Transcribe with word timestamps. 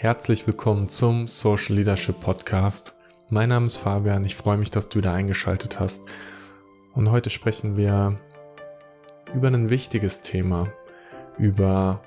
Herzlich 0.00 0.46
willkommen 0.46 0.88
zum 0.88 1.26
Social 1.26 1.74
Leadership 1.74 2.20
Podcast. 2.20 2.94
Mein 3.30 3.48
Name 3.48 3.66
ist 3.66 3.78
Fabian, 3.78 4.24
ich 4.24 4.36
freue 4.36 4.56
mich, 4.56 4.70
dass 4.70 4.88
du 4.88 4.98
wieder 4.98 5.12
eingeschaltet 5.12 5.80
hast. 5.80 6.04
Und 6.92 7.10
heute 7.10 7.30
sprechen 7.30 7.76
wir 7.76 8.16
über 9.34 9.48
ein 9.48 9.70
wichtiges 9.70 10.20
Thema, 10.22 10.72
über 11.36 12.00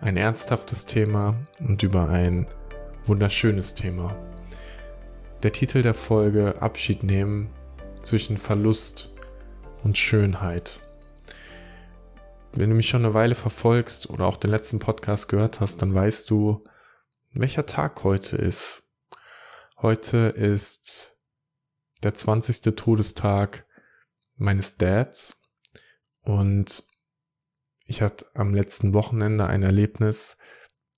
ein 0.00 0.16
ernsthaftes 0.16 0.86
Thema 0.86 1.34
und 1.58 1.82
über 1.82 2.08
ein 2.08 2.46
wunderschönes 3.06 3.74
Thema. 3.74 4.14
Der 5.42 5.50
Titel 5.50 5.82
der 5.82 5.94
Folge 5.94 6.62
Abschied 6.62 7.02
nehmen 7.02 7.50
zwischen 8.02 8.36
Verlust 8.36 9.10
und 9.82 9.98
Schönheit. 9.98 10.78
Wenn 12.52 12.70
du 12.70 12.76
mich 12.76 12.88
schon 12.88 13.04
eine 13.04 13.14
Weile 13.14 13.34
verfolgst 13.34 14.10
oder 14.10 14.26
auch 14.26 14.36
den 14.36 14.52
letzten 14.52 14.78
Podcast 14.78 15.28
gehört 15.28 15.58
hast, 15.58 15.82
dann 15.82 15.92
weißt 15.92 16.30
du, 16.30 16.62
welcher 17.34 17.64
Tag 17.64 18.04
heute 18.04 18.36
ist. 18.36 18.82
Heute 19.78 20.18
ist 20.18 21.16
der 22.02 22.14
20. 22.14 22.76
Todestag 22.76 23.66
meines 24.36 24.76
Dads 24.76 25.40
und 26.22 26.84
ich 27.86 28.02
hatte 28.02 28.26
am 28.34 28.54
letzten 28.54 28.92
Wochenende 28.92 29.46
ein 29.46 29.62
Erlebnis 29.62 30.36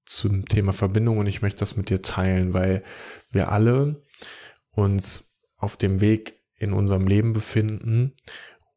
zum 0.04 0.44
Thema 0.46 0.72
Verbindung 0.72 1.18
und 1.18 1.26
ich 1.28 1.40
möchte 1.40 1.60
das 1.60 1.76
mit 1.76 1.88
dir 1.88 2.02
teilen, 2.02 2.52
weil 2.52 2.82
wir 3.30 3.52
alle 3.52 4.02
uns 4.74 5.36
auf 5.56 5.76
dem 5.76 6.00
Weg 6.00 6.40
in 6.56 6.72
unserem 6.72 7.06
Leben 7.06 7.32
befinden 7.32 8.12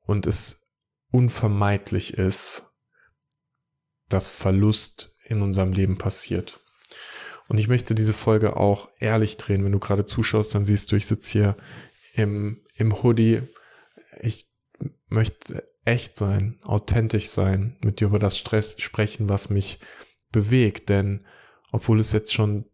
und 0.05 0.27
es 0.27 0.67
unvermeidlich 1.11 2.13
ist, 2.13 2.71
dass 4.09 4.29
Verlust 4.29 5.15
in 5.25 5.41
unserem 5.41 5.73
Leben 5.73 5.97
passiert. 5.97 6.59
Und 7.47 7.59
ich 7.59 7.67
möchte 7.67 7.95
diese 7.95 8.13
Folge 8.13 8.57
auch 8.57 8.89
ehrlich 8.99 9.37
drehen. 9.37 9.63
Wenn 9.63 9.71
du 9.71 9.79
gerade 9.79 10.05
zuschaust, 10.05 10.53
dann 10.53 10.65
siehst 10.65 10.91
du, 10.91 10.95
ich 10.95 11.05
sitze 11.05 11.31
hier 11.31 11.57
im, 12.13 12.61
im 12.75 13.03
Hoodie. 13.03 13.41
Ich 14.19 14.51
möchte 15.09 15.63
echt 15.85 16.17
sein, 16.17 16.59
authentisch 16.63 17.29
sein, 17.29 17.77
mit 17.81 17.99
dir 17.99 18.07
über 18.07 18.19
das 18.19 18.37
Stress 18.37 18.75
sprechen, 18.79 19.29
was 19.29 19.49
mich 19.49 19.79
bewegt. 20.31 20.89
Denn 20.89 21.25
obwohl 21.71 21.99
es 21.99 22.11
jetzt 22.11 22.33
schon 22.33 22.65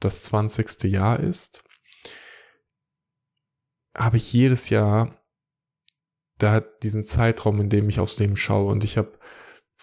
das 0.00 0.24
20. 0.24 0.84
Jahr 0.84 1.20
ist, 1.20 1.62
habe 3.94 4.16
ich 4.16 4.32
jedes 4.32 4.70
Jahr 4.70 5.20
da 6.38 6.60
diesen 6.60 7.04
Zeitraum, 7.04 7.60
in 7.60 7.68
dem 7.68 7.88
ich 7.88 8.00
aufs 8.00 8.18
Leben 8.18 8.36
schaue. 8.36 8.72
Und 8.72 8.84
ich 8.84 8.96
habe 8.96 9.18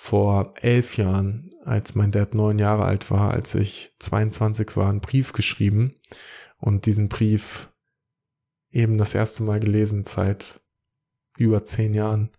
vor 0.03 0.55
elf 0.59 0.97
Jahren, 0.97 1.51
als 1.63 1.93
mein 1.93 2.09
Dad 2.09 2.33
neun 2.33 2.57
Jahre 2.57 2.85
alt 2.85 3.11
war, 3.11 3.29
als 3.29 3.53
ich 3.53 3.93
22 3.99 4.75
war, 4.75 4.89
einen 4.89 4.99
Brief 4.99 5.31
geschrieben 5.31 5.93
und 6.57 6.87
diesen 6.87 7.07
Brief 7.07 7.69
eben 8.71 8.97
das 8.97 9.13
erste 9.13 9.43
Mal 9.43 9.59
gelesen 9.59 10.03
seit 10.03 10.59
über 11.37 11.63
zehn 11.65 11.93
Jahren. 11.93 12.31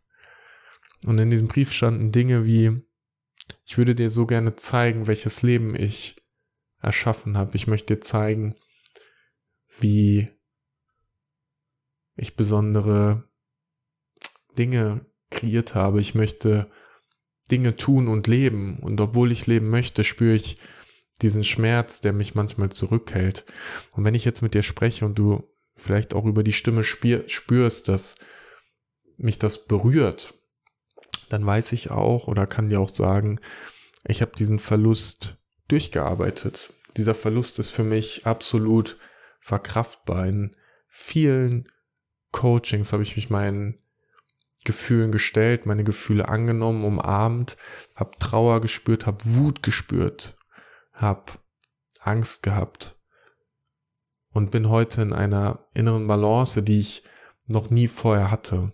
Und 1.06 1.20
in 1.20 1.30
diesem 1.30 1.46
Brief 1.46 1.72
standen 1.72 2.10
Dinge 2.10 2.44
wie, 2.44 2.82
ich 3.64 3.78
würde 3.78 3.94
dir 3.94 4.10
so 4.10 4.26
gerne 4.26 4.56
zeigen, 4.56 5.06
welches 5.06 5.42
Leben 5.42 5.76
ich 5.76 6.16
erschaffen 6.80 7.38
habe. 7.38 7.54
Ich 7.54 7.69
möchte 7.69 7.94
dir 7.94 8.00
zeigen, 8.00 8.56
wie 9.78 10.28
ich 12.16 12.34
besondere 12.34 13.30
Dinge 14.58 15.06
kreiert 15.30 15.76
habe. 15.76 16.00
Ich 16.00 16.16
möchte 16.16 16.69
Dinge 17.53 17.77
tun 17.77 18.08
und 18.08 18.27
leben. 18.27 18.78
Und 18.81 19.00
obwohl 19.00 19.31
ich 19.31 19.47
leben 19.47 19.70
möchte, 19.70 20.03
spüre 20.03 20.34
ich 20.34 20.56
diesen 21.20 21.45
Schmerz, 21.45 22.00
der 22.00 22.12
mich 22.12 22.34
manchmal 22.34 22.70
zurückhält. 22.70 23.44
Und 23.94 24.05
wenn 24.05 24.14
ich 24.14 24.25
jetzt 24.25 24.42
mit 24.42 24.55
dir 24.55 24.62
spreche 24.62 25.05
und 25.05 25.19
du 25.19 25.44
vielleicht 25.77 26.14
auch 26.14 26.25
über 26.25 26.42
die 26.42 26.53
Stimme 26.53 26.83
spürst, 26.83 27.89
dass 27.89 28.17
mich 29.19 29.39
das 29.39 29.67
berührt, 29.67 30.34
dann 31.28 31.47
weiß 31.47 31.72
ich 31.72 31.91
auch 31.91 32.26
oder 32.26 32.47
kann 32.47 32.71
dir 32.71 32.81
auch 32.81 32.88
sagen, 32.88 33.38
ich 34.05 34.22
habe 34.22 34.32
diesen 34.37 34.59
Verlust 34.59 35.38
durchgearbeitet. 35.69 36.71
Dieser 36.97 37.15
Verlust 37.15 37.59
ist 37.59 37.71
für 37.71 37.84
mich 37.84 38.26
absolut 38.26 38.99
verkraftbar. 39.41 40.26
In 40.26 40.53
vielen 40.88 41.69
Coachings 42.32 42.93
habe 42.93 43.03
ich 43.03 43.16
mich 43.16 43.31
meinen 43.31 43.81
Gefühlen 44.65 45.12
gestellt, 45.12 45.67
meine 45.67 45.84
Gefühle 45.84 46.28
angenommen, 46.28 46.84
umarmt, 46.84 47.56
habe 47.97 48.19
Trauer 48.19 48.61
gespürt, 48.61 49.06
habe 49.06 49.25
Wut 49.25 49.62
gespürt, 49.62 50.37
habe 50.93 51.33
Angst 52.00 52.43
gehabt 52.43 52.97
und 54.33 54.50
bin 54.50 54.69
heute 54.69 55.03
in 55.03 55.12
einer 55.12 55.61
inneren 55.75 56.06
Balance, 56.06 56.62
die 56.62 56.81
ich 56.81 57.03
noch 57.47 57.71
nie 57.71 57.89
vorher 57.89 58.31
hatte. 58.31 58.73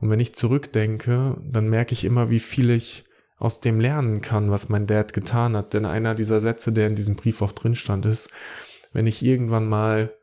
Und 0.00 0.10
wenn 0.10 0.20
ich 0.20 0.34
zurückdenke, 0.34 1.36
dann 1.40 1.68
merke 1.68 1.92
ich 1.92 2.04
immer, 2.04 2.30
wie 2.30 2.40
viel 2.40 2.70
ich 2.70 3.04
aus 3.38 3.60
dem 3.60 3.80
lernen 3.80 4.22
kann, 4.22 4.50
was 4.50 4.68
mein 4.68 4.86
Dad 4.86 5.12
getan 5.12 5.56
hat. 5.56 5.74
Denn 5.74 5.84
einer 5.84 6.14
dieser 6.14 6.40
Sätze, 6.40 6.72
der 6.72 6.86
in 6.86 6.94
diesem 6.94 7.16
Brief 7.16 7.42
auch 7.42 7.52
drin 7.52 7.74
stand, 7.74 8.06
ist, 8.06 8.30
wenn 8.92 9.06
ich 9.06 9.24
irgendwann 9.24 9.68
mal 9.68 10.14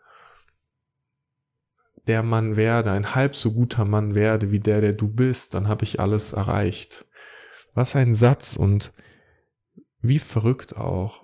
der 2.09 2.23
Mann 2.23 2.57
werde, 2.57 2.91
ein 2.91 3.13
halb 3.13 3.35
so 3.35 3.53
guter 3.53 3.85
Mann 3.85 4.15
werde 4.15 4.51
wie 4.51 4.59
der, 4.59 4.81
der 4.81 4.93
du 4.93 5.07
bist, 5.07 5.53
dann 5.53 5.67
habe 5.67 5.83
ich 5.83 5.99
alles 5.99 6.33
erreicht. 6.33 7.05
Was 7.75 7.95
ein 7.95 8.15
Satz 8.15 8.55
und 8.55 8.91
wie 10.01 10.17
verrückt 10.17 10.75
auch. 10.75 11.23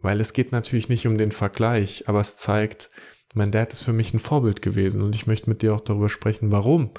Weil 0.00 0.20
es 0.20 0.32
geht 0.32 0.50
natürlich 0.50 0.88
nicht 0.88 1.06
um 1.06 1.16
den 1.16 1.30
Vergleich, 1.30 2.08
aber 2.08 2.20
es 2.20 2.36
zeigt, 2.36 2.90
mein 3.32 3.52
Dad 3.52 3.72
ist 3.72 3.84
für 3.84 3.92
mich 3.92 4.12
ein 4.12 4.18
Vorbild 4.18 4.60
gewesen 4.60 5.02
und 5.02 5.14
ich 5.14 5.28
möchte 5.28 5.48
mit 5.48 5.62
dir 5.62 5.72
auch 5.72 5.80
darüber 5.80 6.08
sprechen, 6.08 6.50
warum 6.50 6.90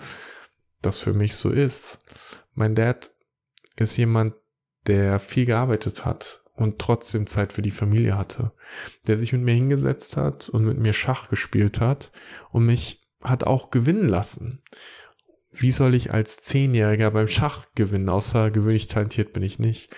das 0.82 0.98
für 0.98 1.14
mich 1.14 1.36
so 1.36 1.50
ist. 1.50 2.00
Mein 2.54 2.74
Dad 2.74 3.12
ist 3.76 3.98
jemand, 3.98 4.34
der 4.88 5.20
viel 5.20 5.46
gearbeitet 5.46 6.06
hat, 6.06 6.42
und 6.62 6.80
trotzdem 6.80 7.28
Zeit 7.28 7.54
für 7.54 7.62
die 7.62 7.72
Familie 7.72 8.18
hatte, 8.18 8.52
der 9.08 9.18
sich 9.18 9.34
mit 9.34 9.42
mir 9.42 9.54
hingesetzt 9.54 10.18
hat 10.18 10.50
und 10.50 10.66
mit 10.66 10.78
mir 10.78 10.94
Schach 10.94 11.30
gespielt 11.30 11.82
hat 11.82 12.12
und 12.52 12.66
mich 12.66 13.02
hat 13.24 13.44
auch 13.44 13.72
gewinnen 13.72 14.08
lassen. 14.08 14.64
Wie 15.52 15.72
soll 15.72 15.96
ich 15.96 16.14
als 16.14 16.38
Zehnjähriger 16.38 17.12
beim 17.12 17.28
Schach 17.28 17.66
gewinnen? 17.76 18.10
Außergewöhnlich 18.10 18.88
talentiert 18.88 19.34
bin 19.34 19.44
ich 19.44 19.60
nicht. 19.60 19.90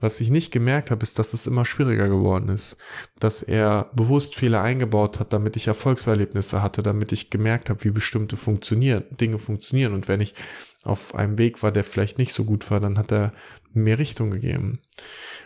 Was 0.00 0.20
ich 0.20 0.30
nicht 0.30 0.50
gemerkt 0.50 0.90
habe, 0.90 1.02
ist, 1.02 1.18
dass 1.18 1.34
es 1.34 1.46
immer 1.46 1.64
schwieriger 1.64 2.08
geworden 2.08 2.48
ist. 2.48 2.76
Dass 3.20 3.42
er 3.42 3.90
bewusst 3.94 4.34
Fehler 4.34 4.60
eingebaut 4.60 5.20
hat, 5.20 5.32
damit 5.32 5.56
ich 5.56 5.66
Erfolgserlebnisse 5.66 6.62
hatte, 6.62 6.82
damit 6.82 7.12
ich 7.12 7.30
gemerkt 7.30 7.70
habe, 7.70 7.84
wie 7.84 7.90
bestimmte 7.90 8.36
funktionieren, 8.36 9.04
Dinge 9.10 9.38
funktionieren. 9.38 9.94
Und 9.94 10.08
wenn 10.08 10.20
ich 10.20 10.34
auf 10.84 11.14
einem 11.14 11.38
Weg 11.38 11.62
war, 11.62 11.72
der 11.72 11.84
vielleicht 11.84 12.18
nicht 12.18 12.32
so 12.32 12.44
gut 12.44 12.70
war, 12.70 12.80
dann 12.80 12.98
hat 12.98 13.12
er 13.12 13.32
mir 13.72 13.98
Richtung 13.98 14.30
gegeben. 14.30 14.80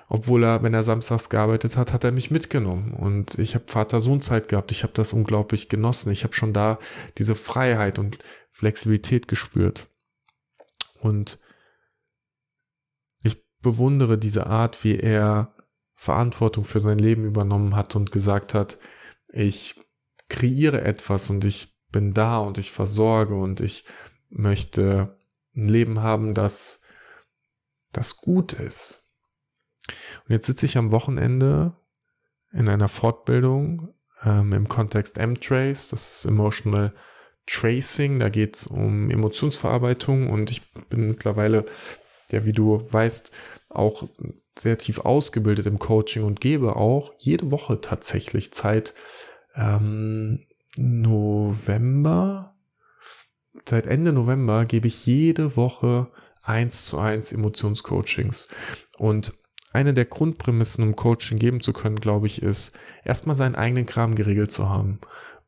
Obwohl 0.09 0.45
er, 0.45 0.63
wenn 0.63 0.75
er 0.75 0.83
samstags 0.83 1.29
gearbeitet 1.29 1.77
hat, 1.77 1.93
hat 1.93 2.05
er 2.05 2.13
mich 2.13 2.31
mitgenommen. 2.31 2.93
Und 2.93 3.39
ich 3.39 3.55
habe 3.55 3.65
Vater-Sohn-Zeit 3.69 4.49
gehabt. 4.49 4.73
Ich 4.73 4.83
habe 4.83 4.93
das 4.95 5.13
unglaublich 5.13 5.69
genossen. 5.69 6.11
Ich 6.11 6.25
habe 6.25 6.35
schon 6.35 6.53
da 6.53 6.79
diese 7.19 7.35
Freiheit 7.35 7.99
und 7.99 8.19
Flexibilität 8.51 9.29
gespürt. 9.29 9.87
Und 11.01 11.39
ich 13.23 13.45
bewundere 13.61 14.19
diese 14.19 14.47
Art, 14.47 14.83
wie 14.85 14.99
er 14.99 15.55
Verantwortung 15.95 16.65
für 16.65 16.81
sein 16.81 16.99
Leben 16.99 17.25
übernommen 17.25 17.77
hat 17.77 17.97
und 17.97 18.13
gesagt 18.13 18.55
hat, 18.55 18.79
ich 19.33 19.75
kreiere 20.29 20.83
etwas 20.83 21.29
und 21.31 21.45
ich 21.45 21.77
bin 21.91 22.15
da 22.15 22.39
und 22.39 22.59
ich 22.59 22.71
versorge 22.71 23.35
und 23.35 23.61
ich 23.61 23.85
möchte 24.31 25.18
ein 25.59 25.69
Leben 25.69 26.03
haben, 26.03 26.35
das, 26.35 26.83
das 27.93 28.17
gut 28.17 28.53
ist. 28.53 29.15
Und 30.25 30.33
jetzt 30.33 30.47
sitze 30.47 30.67
ich 30.67 30.79
am 30.79 30.91
Wochenende 30.91 31.77
in 32.53 32.69
einer 32.69 32.89
Fortbildung 32.89 33.95
ähm, 34.25 34.53
im 34.53 34.69
Kontext 34.69 35.19
M-Trace, 35.19 35.91
das 35.91 36.19
ist 36.19 36.25
Emotional 36.27 36.95
Tracing, 37.47 38.21
da 38.21 38.29
geht 38.29 38.57
es 38.57 38.67
um 38.67 39.11
Emotionsverarbeitung 39.11 40.29
und 40.29 40.51
ich 40.51 40.71
bin 40.89 41.09
mittlerweile, 41.09 41.65
ja, 42.31 42.45
wie 42.45 42.53
du 42.53 42.81
weißt, 42.93 43.33
auch 43.71 44.07
sehr 44.59 44.77
tief 44.79 45.01
ausgebildet 45.01 45.67
im 45.67 45.79
Coaching 45.79 46.25
und 46.25 46.41
gebe 46.41 46.77
auch 46.77 47.15
jede 47.19 47.51
Woche 47.51 47.81
tatsächlich 47.81 48.53
Zeit, 48.53 48.93
ähm, 49.55 50.47
November, 50.77 52.48
seit 53.67 53.87
Ende 53.87 54.13
November 54.13 54.65
gebe 54.65 54.89
ich 54.89 55.07
jede 55.07 55.57
Woche 55.57 56.09
eins 56.43 56.87
zu 56.87 56.99
eins 56.99 57.33
Emotionscoachings. 57.33 58.49
Und 58.99 59.33
eine 59.73 59.95
der 59.95 60.07
Grundprämissen, 60.07 60.85
um 60.85 60.97
Coaching 60.97 61.39
geben 61.39 61.61
zu 61.61 61.73
können, 61.73 62.01
glaube 62.01 62.27
ich, 62.27 62.43
ist, 62.43 62.73
erstmal 63.05 63.37
seinen 63.37 63.55
eigenen 63.55 63.87
Kram 63.87 64.15
geregelt 64.15 64.51
zu 64.51 64.69
haben. 64.69 64.99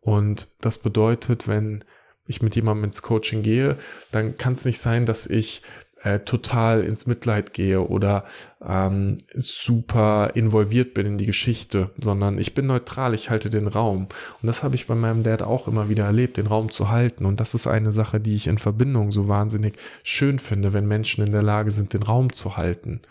Und 0.01 0.49
das 0.61 0.79
bedeutet, 0.79 1.49
wenn 1.49 1.85
ich 2.27 2.43
mit 2.43 2.55
jemandem 2.55 2.85
ins 2.85 3.03
Coaching 3.03 3.43
gehe, 3.43 3.77
dann 4.13 4.37
kann 4.37 4.53
es 4.53 4.65
nicht 4.65 4.79
sein, 4.79 5.07
dass 5.07 5.27
ich 5.27 5.63
äh, 6.03 6.21
total 6.21 6.83
ins 6.83 7.07
Mitleid 7.07 7.53
gehe 7.53 7.81
oder 7.81 8.25
ähm, 8.65 9.19
super 9.35 10.31
involviert 10.35 10.95
bin 10.95 11.07
in 11.07 11.19
die 11.19 11.27
Geschichte, 11.27 11.91
sondern 11.99 12.39
ich 12.39 12.55
bin 12.55 12.67
neutral, 12.67 13.13
ich 13.13 13.29
halte 13.29 13.51
den 13.51 13.67
Raum. 13.67 14.09
Und 14.41 14.47
das 14.47 14.63
habe 14.63 14.75
ich 14.75 14.87
bei 14.87 14.95
meinem 14.95 15.23
Dad 15.23 15.43
auch 15.43 15.69
immer 15.69 15.89
wieder 15.89 16.05
erlebt, 16.05 16.39
den 16.39 16.47
Raum 16.47 16.71
zu 16.71 16.91
halten. 16.91 17.27
Und 17.27 17.39
das 17.39 17.55
ist 17.55 17.67
eine 17.67 17.91
Sache, 17.91 18.21
die 18.21 18.35
ich 18.35 18.47
in 18.47 18.59
Verbindung 18.59 19.13
so 19.13 19.29
wahnsinnig 19.29 19.77
schön 20.03 20.39
finde, 20.39 20.73
wenn 20.73 20.87
Menschen 20.87 21.25
in 21.25 21.33
der 21.33 21.43
Lage 21.43 21.71
sind, 21.71 21.93
den 21.93 22.03
Raum 22.03 22.33
zu 22.33 22.57
halten. 22.57 23.03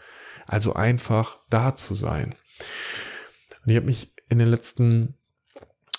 Also 0.47 0.73
einfach 0.73 1.37
da 1.49 1.75
zu 1.75 1.93
sein. 1.93 2.33
Und 3.63 3.71
ich 3.71 3.75
habe 3.75 3.85
mich 3.85 4.13
in 4.29 4.39
den 4.39 4.47
letzten 4.47 5.15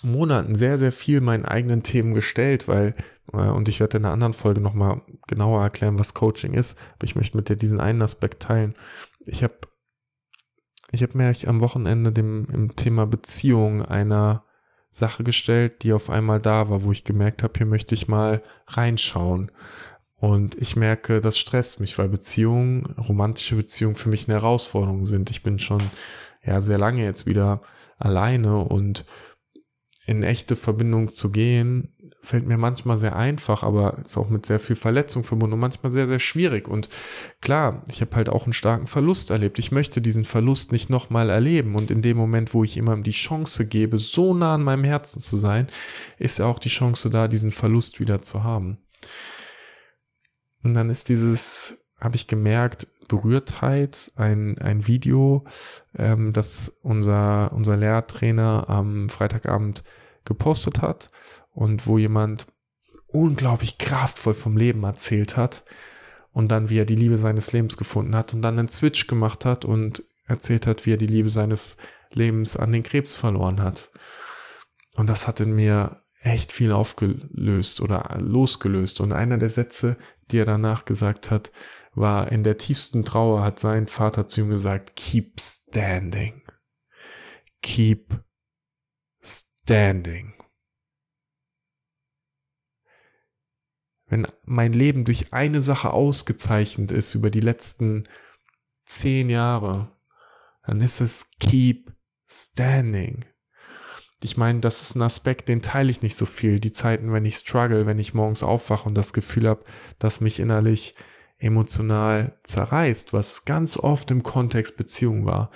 Monaten 0.02 0.54
sehr, 0.54 0.78
sehr 0.78 0.92
viel 0.92 1.20
meinen 1.20 1.44
eigenen 1.44 1.82
Themen 1.82 2.14
gestellt, 2.14 2.68
weil, 2.68 2.94
äh, 3.32 3.48
und 3.48 3.68
ich 3.68 3.80
werde 3.80 3.98
in 3.98 4.04
einer 4.04 4.12
anderen 4.12 4.32
Folge 4.32 4.60
nochmal 4.60 5.02
genauer 5.26 5.62
erklären, 5.62 5.98
was 5.98 6.14
Coaching 6.14 6.54
ist, 6.54 6.78
aber 6.94 7.04
ich 7.04 7.16
möchte 7.16 7.36
mit 7.36 7.48
dir 7.48 7.56
diesen 7.56 7.80
einen 7.80 8.02
Aspekt 8.02 8.42
teilen. 8.42 8.74
Ich 9.26 9.42
habe 9.42 9.54
ich 10.92 11.02
hab 11.02 11.14
mir 11.14 11.32
am 11.46 11.60
Wochenende 11.60 12.10
dem 12.10 12.46
im 12.52 12.74
Thema 12.74 13.06
Beziehung 13.06 13.82
einer 13.82 14.44
Sache 14.90 15.22
gestellt, 15.22 15.84
die 15.84 15.92
auf 15.92 16.10
einmal 16.10 16.40
da 16.40 16.68
war, 16.68 16.82
wo 16.82 16.90
ich 16.90 17.04
gemerkt 17.04 17.44
habe, 17.44 17.52
hier 17.56 17.66
möchte 17.66 17.94
ich 17.94 18.08
mal 18.08 18.42
reinschauen. 18.66 19.52
Und 20.20 20.56
ich 20.56 20.76
merke, 20.76 21.20
das 21.20 21.38
stresst 21.38 21.80
mich, 21.80 21.96
weil 21.96 22.08
Beziehungen, 22.08 22.84
romantische 22.96 23.56
Beziehungen 23.56 23.94
für 23.94 24.10
mich 24.10 24.28
eine 24.28 24.38
Herausforderung 24.38 25.06
sind. 25.06 25.30
Ich 25.30 25.42
bin 25.42 25.58
schon 25.58 25.82
ja 26.44 26.60
sehr 26.60 26.78
lange 26.78 27.04
jetzt 27.04 27.26
wieder 27.26 27.60
alleine 27.98 28.56
und 28.56 29.06
in 30.06 30.22
echte 30.22 30.56
Verbindung 30.56 31.08
zu 31.08 31.30
gehen, 31.30 31.94
fällt 32.22 32.46
mir 32.46 32.58
manchmal 32.58 32.96
sehr 32.96 33.16
einfach, 33.16 33.62
aber 33.62 33.98
ist 34.04 34.16
auch 34.16 34.28
mit 34.28 34.44
sehr 34.44 34.58
viel 34.58 34.76
Verletzung 34.76 35.24
verbunden 35.24 35.54
und 35.54 35.60
manchmal 35.60 35.90
sehr, 35.90 36.06
sehr 36.06 36.18
schwierig. 36.18 36.68
Und 36.68 36.88
klar, 37.40 37.84
ich 37.88 38.00
habe 38.00 38.14
halt 38.16 38.28
auch 38.28 38.44
einen 38.44 38.52
starken 38.52 38.86
Verlust 38.86 39.30
erlebt. 39.30 39.58
Ich 39.58 39.72
möchte 39.72 40.00
diesen 40.00 40.24
Verlust 40.24 40.72
nicht 40.72 40.90
nochmal 40.90 41.30
erleben. 41.30 41.74
Und 41.74 41.90
in 41.90 42.02
dem 42.02 42.16
Moment, 42.16 42.52
wo 42.54 42.64
ich 42.64 42.74
jemandem 42.74 43.04
die 43.04 43.10
Chance 43.10 43.66
gebe, 43.66 43.98
so 43.98 44.34
nah 44.34 44.54
an 44.54 44.62
meinem 44.62 44.84
Herzen 44.84 45.20
zu 45.20 45.36
sein, 45.36 45.68
ist 46.18 46.38
ja 46.38 46.46
auch 46.46 46.58
die 46.58 46.68
Chance 46.68 47.10
da, 47.10 47.28
diesen 47.28 47.52
Verlust 47.52 48.00
wieder 48.00 48.20
zu 48.20 48.42
haben. 48.44 48.78
Und 50.62 50.74
dann 50.74 50.90
ist 50.90 51.08
dieses, 51.08 51.86
habe 51.98 52.16
ich 52.16 52.26
gemerkt, 52.26 52.86
Berührtheit, 53.10 54.12
ein, 54.14 54.56
ein 54.58 54.86
Video, 54.86 55.44
ähm, 55.98 56.32
das 56.32 56.72
unser, 56.82 57.52
unser 57.52 57.76
Lehrtrainer 57.76 58.70
am 58.70 59.08
Freitagabend 59.08 59.82
gepostet 60.24 60.80
hat 60.80 61.10
und 61.52 61.86
wo 61.86 61.98
jemand 61.98 62.46
unglaublich 63.08 63.78
kraftvoll 63.78 64.34
vom 64.34 64.56
Leben 64.56 64.84
erzählt 64.84 65.36
hat 65.36 65.64
und 66.32 66.52
dann, 66.52 66.70
wie 66.70 66.78
er 66.78 66.84
die 66.84 66.94
Liebe 66.94 67.16
seines 67.16 67.52
Lebens 67.52 67.76
gefunden 67.76 68.14
hat 68.14 68.32
und 68.32 68.42
dann 68.42 68.58
einen 68.58 68.68
Switch 68.68 69.08
gemacht 69.08 69.44
hat 69.44 69.64
und 69.64 70.04
erzählt 70.26 70.68
hat, 70.68 70.86
wie 70.86 70.92
er 70.92 70.96
die 70.96 71.08
Liebe 71.08 71.30
seines 71.30 71.76
Lebens 72.14 72.56
an 72.56 72.70
den 72.70 72.84
Krebs 72.84 73.16
verloren 73.16 73.60
hat. 73.60 73.90
Und 74.94 75.10
das 75.10 75.26
hat 75.26 75.40
in 75.40 75.52
mir 75.52 76.00
echt 76.20 76.52
viel 76.52 76.70
aufgelöst 76.70 77.80
oder 77.80 78.16
losgelöst. 78.20 79.00
Und 79.00 79.12
einer 79.12 79.38
der 79.38 79.50
Sätze, 79.50 79.96
die 80.30 80.38
er 80.38 80.44
danach 80.44 80.84
gesagt 80.84 81.30
hat, 81.30 81.50
war, 81.92 82.30
in 82.30 82.42
der 82.42 82.56
tiefsten 82.56 83.04
Trauer 83.04 83.42
hat 83.42 83.58
sein 83.58 83.86
Vater 83.86 84.28
zu 84.28 84.42
ihm 84.42 84.50
gesagt, 84.50 84.96
keep 84.96 85.40
standing. 85.40 86.42
Keep 87.62 88.22
standing. 89.22 90.34
Wenn 94.06 94.26
mein 94.44 94.72
Leben 94.72 95.04
durch 95.04 95.32
eine 95.32 95.60
Sache 95.60 95.90
ausgezeichnet 95.90 96.90
ist 96.90 97.14
über 97.14 97.30
die 97.30 97.40
letzten 97.40 98.04
zehn 98.84 99.30
Jahre, 99.30 99.96
dann 100.64 100.80
ist 100.80 101.00
es 101.00 101.30
keep 101.38 101.92
standing. 102.28 103.24
Ich 104.22 104.36
meine, 104.36 104.60
das 104.60 104.82
ist 104.82 104.96
ein 104.96 105.02
Aspekt, 105.02 105.48
den 105.48 105.62
teile 105.62 105.90
ich 105.90 106.02
nicht 106.02 106.16
so 106.16 106.26
viel. 106.26 106.60
Die 106.60 106.72
Zeiten, 106.72 107.12
wenn 107.12 107.24
ich 107.24 107.36
struggle, 107.36 107.86
wenn 107.86 107.98
ich 107.98 108.12
morgens 108.12 108.42
aufwache 108.42 108.86
und 108.86 108.94
das 108.94 109.12
Gefühl 109.12 109.48
habe, 109.48 109.64
dass 109.98 110.20
mich 110.20 110.40
innerlich 110.40 110.94
emotional 111.40 112.38
zerreißt, 112.44 113.12
was 113.12 113.44
ganz 113.44 113.76
oft 113.76 114.10
im 114.10 114.22
Kontext 114.22 114.76
Beziehung 114.76 115.24
war. 115.24 115.50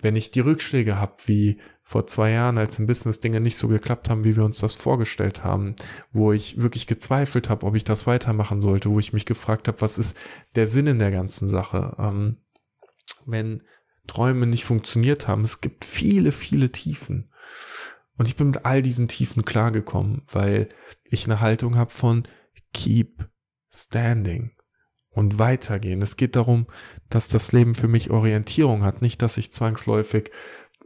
Wenn 0.00 0.16
ich 0.16 0.32
die 0.32 0.40
Rückschläge 0.40 0.98
habe, 0.98 1.14
wie 1.26 1.60
vor 1.82 2.06
zwei 2.06 2.32
Jahren, 2.32 2.58
als 2.58 2.78
im 2.78 2.86
Business 2.86 3.20
Dinge 3.20 3.40
nicht 3.40 3.56
so 3.56 3.68
geklappt 3.68 4.10
haben, 4.10 4.24
wie 4.24 4.36
wir 4.36 4.44
uns 4.44 4.58
das 4.58 4.74
vorgestellt 4.74 5.44
haben, 5.44 5.76
wo 6.12 6.32
ich 6.32 6.60
wirklich 6.60 6.86
gezweifelt 6.86 7.48
habe, 7.48 7.66
ob 7.66 7.76
ich 7.76 7.84
das 7.84 8.06
weitermachen 8.06 8.60
sollte, 8.60 8.90
wo 8.90 8.98
ich 8.98 9.12
mich 9.12 9.26
gefragt 9.26 9.68
habe, 9.68 9.80
was 9.80 9.98
ist 9.98 10.16
der 10.56 10.66
Sinn 10.66 10.88
in 10.88 10.98
der 10.98 11.12
ganzen 11.12 11.48
Sache? 11.48 11.94
Ähm, 11.98 12.38
wenn 13.26 13.62
Träume 14.08 14.46
nicht 14.46 14.64
funktioniert 14.64 15.28
haben, 15.28 15.42
es 15.42 15.60
gibt 15.60 15.84
viele, 15.84 16.32
viele 16.32 16.72
Tiefen. 16.72 17.30
Und 18.18 18.26
ich 18.26 18.36
bin 18.36 18.48
mit 18.48 18.64
all 18.64 18.82
diesen 18.82 19.06
Tiefen 19.06 19.44
klargekommen, 19.44 20.22
weil 20.28 20.68
ich 21.04 21.26
eine 21.26 21.40
Haltung 21.40 21.76
habe 21.76 21.90
von 21.90 22.24
keep 22.72 23.28
standing 23.70 24.52
und 25.12 25.38
weitergehen. 25.38 26.02
Es 26.02 26.16
geht 26.16 26.36
darum, 26.36 26.66
dass 27.08 27.28
das 27.28 27.52
Leben 27.52 27.74
für 27.74 27.88
mich 27.88 28.10
Orientierung 28.10 28.82
hat, 28.82 29.02
nicht, 29.02 29.22
dass 29.22 29.36
ich 29.36 29.52
zwangsläufig 29.52 30.30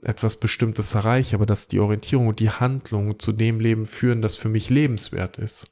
etwas 0.02 0.37
Bestimmtes 0.37 0.94
erreiche, 0.94 1.37
aber 1.37 1.46
dass 1.46 1.69
die 1.69 1.81
Orientierung 1.81 2.28
und 2.28 2.40
die 2.40 2.50
Handlung 2.50 3.19
zu 3.19 3.32
dem 3.32 3.61
Leben 3.61 3.87
führen, 3.87 4.23
das 4.23 4.37
für 4.37 4.49
mich 4.49 4.70
lebenswert 4.70 5.38
ist. 5.38 5.70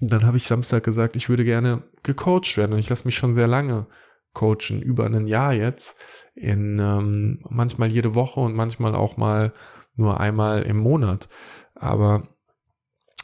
Dann 0.00 0.24
habe 0.24 0.36
ich 0.36 0.46
Samstag 0.46 0.82
gesagt, 0.82 1.14
ich 1.14 1.28
würde 1.28 1.44
gerne 1.44 1.82
gecoacht 2.02 2.56
werden 2.56 2.72
und 2.72 2.78
ich 2.78 2.88
lasse 2.88 3.04
mich 3.04 3.14
schon 3.14 3.34
sehr 3.34 3.46
lange 3.46 3.86
coachen, 4.32 4.80
über 4.80 5.06
ein 5.06 5.26
Jahr 5.26 5.52
jetzt, 5.52 6.00
in 6.34 6.78
ähm, 6.78 7.44
manchmal 7.48 7.90
jede 7.90 8.14
Woche 8.14 8.40
und 8.40 8.54
manchmal 8.54 8.94
auch 8.94 9.16
mal 9.16 9.52
nur 9.94 10.18
einmal 10.20 10.62
im 10.62 10.78
Monat. 10.78 11.28
Aber 11.74 12.26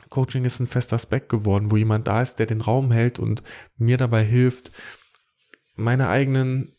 Coaching 0.09 0.45
ist 0.45 0.61
ein 0.61 0.67
fester 0.67 0.97
Aspekt 0.97 1.29
geworden, 1.29 1.71
wo 1.71 1.77
jemand 1.77 2.09
da 2.09 2.23
ist, 2.23 2.37
der 2.37 2.47
den 2.47 2.61
Raum 2.61 2.91
hält 2.91 3.19
und 3.19 3.43
mir 3.77 3.97
dabei 3.97 4.25
hilft, 4.25 4.73
meine 5.77 6.09
eigenen 6.09 6.73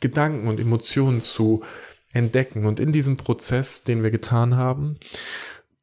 Gedanken 0.00 0.48
und 0.48 0.60
Emotionen 0.60 1.20
zu 1.20 1.62
entdecken. 2.12 2.64
Und 2.64 2.80
in 2.80 2.92
diesem 2.92 3.16
Prozess, 3.16 3.84
den 3.84 4.02
wir 4.02 4.10
getan 4.10 4.56
haben, 4.56 4.98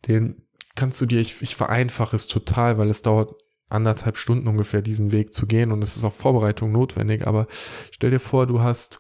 den 0.08 0.42
kannst 0.76 1.00
du 1.02 1.06
dir, 1.06 1.20
ich, 1.20 1.42
ich 1.42 1.56
vereinfache 1.56 2.16
es 2.16 2.28
total, 2.28 2.78
weil 2.78 2.90
es 2.90 3.02
dauert 3.02 3.34
anderthalb 3.70 4.18
Stunden 4.18 4.48
ungefähr, 4.48 4.82
diesen 4.82 5.12
Weg 5.12 5.34
zu 5.34 5.48
gehen 5.48 5.72
und 5.72 5.82
es 5.82 5.98
ist 5.98 6.04
auch 6.04 6.14
Vorbereitung 6.14 6.72
notwendig. 6.72 7.26
Aber 7.28 7.48
stell 7.92 8.12
dir 8.12 8.20
vor, 8.20 8.46
du 8.48 8.62
hast, 8.62 9.00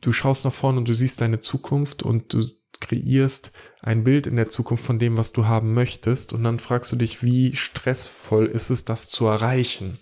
du 0.00 0.12
schaust 0.12 0.44
nach 0.44 0.52
vorne 0.52 0.78
und 0.78 0.88
du 0.88 0.94
siehst 0.94 1.20
deine 1.20 1.38
Zukunft 1.38 2.02
und 2.02 2.32
du 2.32 2.42
kreierst 2.80 3.52
ein 3.82 4.04
Bild 4.04 4.26
in 4.26 4.36
der 4.36 4.48
Zukunft 4.48 4.84
von 4.84 4.98
dem, 4.98 5.16
was 5.16 5.32
du 5.32 5.46
haben 5.46 5.74
möchtest 5.74 6.32
und 6.32 6.44
dann 6.44 6.58
fragst 6.58 6.90
du 6.92 6.96
dich, 6.96 7.22
wie 7.22 7.54
stressvoll 7.54 8.46
ist 8.46 8.70
es, 8.70 8.84
das 8.84 9.08
zu 9.08 9.26
erreichen? 9.26 9.98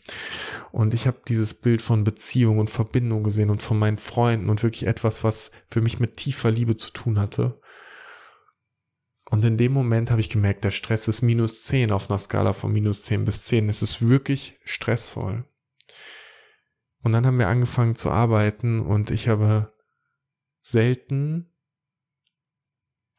Und 0.73 0.95
ich 0.95 1.07
habe 1.07 1.21
dieses 1.27 1.55
Bild 1.55 1.83
von 1.83 2.05
Beziehung 2.05 2.59
und 2.59 2.71
Verbindung 2.71 3.23
gesehen 3.23 3.51
und 3.51 3.63
von 3.63 3.79
meinen 3.79 3.99
Freunden 3.99 4.51
und 4.51 4.63
wirklich 4.63 4.87
etwas, 4.87 5.25
was 5.25 5.51
für 5.67 5.81
mich 5.81 6.01
mit 6.01 6.17
tiefer 6.17 6.51
Liebe 6.51 6.75
zu 6.77 6.91
tun 6.91 7.19
hatte. 7.19 7.55
Und 9.31 9.45
in 9.45 9.57
dem 9.57 9.73
Moment 9.73 10.11
habe 10.11 10.21
ich 10.21 10.31
gemerkt, 10.31 10.65
der 10.65 10.71
Stress 10.71 11.09
ist 11.09 11.23
minus 11.23 11.65
10 11.65 11.91
auf 11.91 12.09
einer 12.09 12.19
Skala 12.19 12.53
von 12.53 12.73
minus 12.73 13.03
10 13.03 13.25
bis 13.25 13.47
10. 13.47 13.69
Es 13.69 13.83
ist 13.83 14.09
wirklich 14.09 14.59
stressvoll. 14.65 15.45
Und 17.03 17.13
dann 17.13 17.27
haben 17.27 17.39
wir 17.39 17.49
angefangen 17.49 17.95
zu 17.95 18.11
arbeiten 18.11 18.81
und 18.81 19.11
ich 19.11 19.29
habe 19.29 19.73
selten 20.61 21.53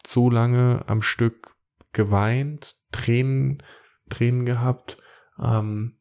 so 0.08 0.30
lange 0.30 0.86
am 0.88 1.02
Stück 1.02 1.56
geweint, 1.92 2.78
Tränen, 2.92 3.58
Tränen 4.10 4.46
gehabt, 4.46 4.98
ähm, 5.38 6.00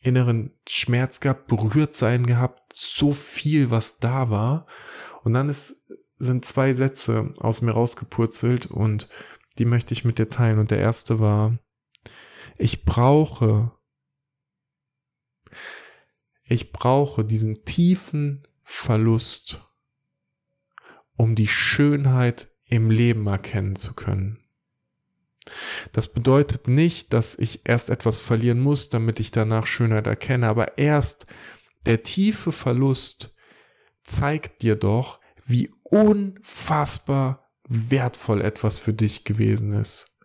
inneren 0.00 0.58
Schmerz 0.66 1.20
gehabt, 1.20 1.48
berührt 1.48 1.94
sein 1.94 2.26
gehabt, 2.26 2.72
so 2.72 3.12
viel, 3.12 3.70
was 3.70 3.98
da 3.98 4.30
war. 4.30 4.66
Und 5.22 5.34
dann 5.34 5.50
ist, 5.50 5.84
sind 6.18 6.46
zwei 6.46 6.72
Sätze 6.72 7.34
aus 7.38 7.60
mir 7.60 7.72
rausgepurzelt 7.72 8.66
und 8.66 9.08
die 9.58 9.66
möchte 9.66 9.92
ich 9.92 10.04
mit 10.04 10.18
dir 10.18 10.28
teilen. 10.28 10.58
Und 10.58 10.70
der 10.70 10.78
erste 10.78 11.20
war, 11.20 11.58
ich 12.56 12.84
brauche, 12.84 13.72
ich 16.44 16.72
brauche 16.72 17.24
diesen 17.24 17.64
tiefen 17.64 18.46
Verlust, 18.62 19.62
um 21.16 21.34
die 21.34 21.48
Schönheit 21.48 22.55
im 22.68 22.90
Leben 22.90 23.26
erkennen 23.26 23.76
zu 23.76 23.94
können. 23.94 24.38
Das 25.92 26.12
bedeutet 26.12 26.68
nicht, 26.68 27.12
dass 27.12 27.36
ich 27.38 27.60
erst 27.64 27.90
etwas 27.90 28.18
verlieren 28.20 28.60
muss, 28.60 28.88
damit 28.88 29.20
ich 29.20 29.30
danach 29.30 29.66
Schönheit 29.66 30.06
erkenne, 30.06 30.48
aber 30.48 30.76
erst 30.78 31.26
der 31.86 32.02
tiefe 32.02 32.50
Verlust 32.50 33.34
zeigt 34.02 34.62
dir 34.62 34.74
doch, 34.74 35.20
wie 35.44 35.70
unfassbar 35.84 37.48
wertvoll 37.68 38.40
etwas 38.40 38.78
für 38.78 38.92
dich 38.92 39.24
gewesen 39.24 39.72
ist. 39.72 40.16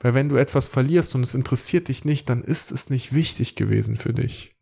Weil 0.00 0.14
wenn 0.14 0.28
du 0.28 0.36
etwas 0.36 0.68
verlierst 0.68 1.14
und 1.14 1.22
es 1.22 1.34
interessiert 1.34 1.88
dich 1.88 2.04
nicht, 2.04 2.28
dann 2.28 2.42
ist 2.42 2.72
es 2.72 2.90
nicht 2.90 3.14
wichtig 3.14 3.54
gewesen 3.54 3.96
für 3.96 4.12
dich. 4.12 4.57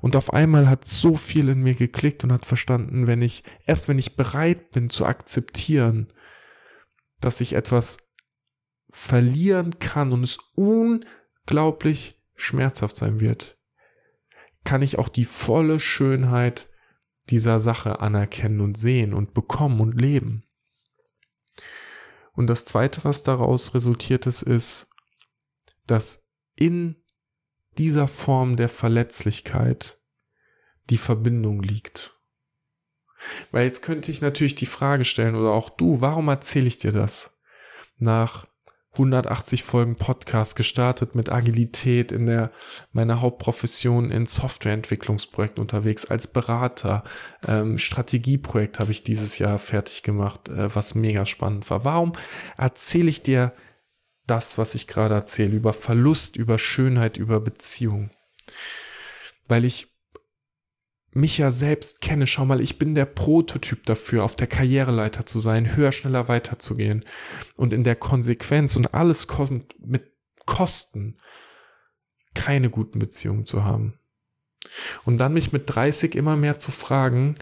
Und 0.00 0.16
auf 0.16 0.32
einmal 0.32 0.68
hat 0.68 0.84
so 0.84 1.16
viel 1.16 1.48
in 1.48 1.62
mir 1.62 1.74
geklickt 1.74 2.24
und 2.24 2.32
hat 2.32 2.46
verstanden, 2.46 3.06
wenn 3.06 3.22
ich, 3.22 3.44
erst 3.66 3.88
wenn 3.88 3.98
ich 3.98 4.16
bereit 4.16 4.70
bin 4.70 4.90
zu 4.90 5.04
akzeptieren, 5.06 6.08
dass 7.20 7.40
ich 7.40 7.52
etwas 7.52 7.98
verlieren 8.90 9.78
kann 9.78 10.12
und 10.12 10.24
es 10.24 10.38
unglaublich 10.54 12.20
schmerzhaft 12.34 12.96
sein 12.96 13.20
wird, 13.20 13.58
kann 14.64 14.82
ich 14.82 14.98
auch 14.98 15.08
die 15.08 15.24
volle 15.24 15.80
Schönheit 15.80 16.68
dieser 17.30 17.58
Sache 17.60 18.00
anerkennen 18.00 18.60
und 18.60 18.76
sehen 18.76 19.14
und 19.14 19.34
bekommen 19.34 19.80
und 19.80 20.00
leben. 20.00 20.44
Und 22.32 22.48
das 22.48 22.64
Zweite, 22.64 23.04
was 23.04 23.22
daraus 23.22 23.74
resultiert 23.74 24.26
ist, 24.26 24.42
ist, 24.42 24.88
dass 25.86 26.24
in 26.54 26.99
dieser 27.78 28.08
Form 28.08 28.56
der 28.56 28.68
Verletzlichkeit 28.68 29.98
die 30.90 30.98
Verbindung 30.98 31.62
liegt. 31.62 32.18
Weil 33.50 33.66
jetzt 33.66 33.82
könnte 33.82 34.10
ich 34.10 34.22
natürlich 34.22 34.54
die 34.54 34.66
Frage 34.66 35.04
stellen, 35.04 35.34
oder 35.34 35.50
auch 35.50 35.70
du, 35.70 36.00
warum 36.00 36.28
erzähle 36.28 36.66
ich 36.66 36.78
dir 36.78 36.92
das? 36.92 37.40
Nach 37.98 38.46
180 38.92 39.62
Folgen 39.62 39.94
Podcast 39.94 40.56
gestartet 40.56 41.14
mit 41.14 41.30
Agilität 41.30 42.10
in 42.10 42.26
der 42.26 42.50
meiner 42.92 43.20
Hauptprofession 43.20 44.10
in 44.10 44.26
Softwareentwicklungsprojekten 44.26 45.62
unterwegs 45.62 46.06
als 46.06 46.26
Berater. 46.32 47.04
Ähm, 47.46 47.78
Strategieprojekt 47.78 48.80
habe 48.80 48.90
ich 48.90 49.04
dieses 49.04 49.38
Jahr 49.38 49.60
fertig 49.60 50.02
gemacht, 50.02 50.48
äh, 50.48 50.74
was 50.74 50.96
mega 50.96 51.24
spannend 51.24 51.70
war. 51.70 51.84
Warum 51.84 52.14
erzähle 52.56 53.10
ich 53.10 53.22
dir 53.22 53.52
das, 54.26 54.58
was 54.58 54.74
ich 54.74 54.86
gerade 54.86 55.14
erzähle, 55.14 55.56
über 55.56 55.72
Verlust, 55.72 56.36
über 56.36 56.58
Schönheit, 56.58 57.16
über 57.16 57.40
Beziehung? 57.40 58.10
Weil 59.48 59.64
ich 59.64 59.88
mich 61.12 61.38
ja 61.38 61.50
selbst 61.50 62.00
kenne, 62.00 62.26
schau 62.26 62.44
mal, 62.44 62.60
ich 62.60 62.78
bin 62.78 62.94
der 62.94 63.04
Prototyp 63.04 63.84
dafür, 63.86 64.24
auf 64.24 64.36
der 64.36 64.46
Karriereleiter 64.46 65.26
zu 65.26 65.40
sein, 65.40 65.76
höher, 65.76 65.92
schneller 65.92 66.28
weiterzugehen. 66.28 67.04
Und 67.56 67.72
in 67.72 67.84
der 67.84 67.96
Konsequenz, 67.96 68.76
und 68.76 68.94
alles 68.94 69.26
kommt 69.26 69.74
mit 69.84 70.12
Kosten, 70.46 71.16
keine 72.34 72.70
guten 72.70 72.98
Beziehungen 72.98 73.44
zu 73.44 73.64
haben. 73.64 73.99
Und 75.04 75.18
dann 75.18 75.34
mich 75.34 75.52
mit 75.52 75.64
30 75.66 76.14
immer 76.14 76.36
mehr 76.36 76.58
zu 76.58 76.70
fragen, 76.70 77.34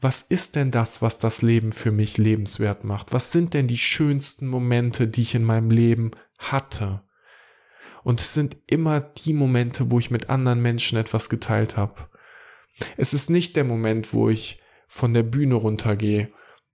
was 0.00 0.22
ist 0.22 0.56
denn 0.56 0.70
das, 0.70 1.00
was 1.00 1.18
das 1.18 1.42
Leben 1.42 1.70
für 1.70 1.92
mich 1.92 2.18
lebenswert 2.18 2.84
macht? 2.84 3.12
Was 3.12 3.30
sind 3.30 3.54
denn 3.54 3.68
die 3.68 3.78
schönsten 3.78 4.48
Momente, 4.48 5.06
die 5.06 5.22
ich 5.22 5.34
in 5.34 5.44
meinem 5.44 5.70
Leben 5.70 6.10
hatte? 6.38 7.02
Und 8.02 8.20
es 8.20 8.34
sind 8.34 8.56
immer 8.66 9.00
die 9.00 9.32
Momente, 9.32 9.90
wo 9.92 10.00
ich 10.00 10.10
mit 10.10 10.28
anderen 10.28 10.60
Menschen 10.60 10.98
etwas 10.98 11.28
geteilt 11.28 11.76
habe 11.76 11.94
es 12.96 13.14
ist 13.14 13.30
nicht 13.30 13.56
der 13.56 13.64
Moment, 13.64 14.12
wo 14.12 14.28
ich 14.28 14.60
von 14.86 15.14
der 15.14 15.22
Bühne 15.22 15.54
runtergehe 15.54 16.32